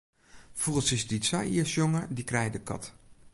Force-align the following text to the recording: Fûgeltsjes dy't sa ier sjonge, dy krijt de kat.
Fûgeltsjes 0.59 1.03
dy't 1.09 1.27
sa 1.29 1.39
ier 1.55 1.67
sjonge, 1.71 2.01
dy 2.15 2.23
krijt 2.29 2.53
de 2.55 2.61
kat. 2.67 2.83